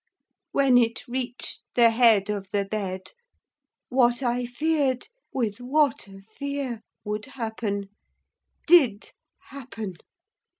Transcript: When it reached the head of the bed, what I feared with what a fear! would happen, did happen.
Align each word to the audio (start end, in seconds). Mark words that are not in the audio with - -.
When 0.51 0.79
it 0.79 1.07
reached 1.07 1.59
the 1.75 1.91
head 1.91 2.31
of 2.31 2.49
the 2.49 2.65
bed, 2.65 3.11
what 3.89 4.23
I 4.23 4.47
feared 4.47 5.07
with 5.31 5.61
what 5.61 6.07
a 6.07 6.21
fear! 6.21 6.81
would 7.05 7.25
happen, 7.25 7.87
did 8.65 9.11
happen. 9.51 9.97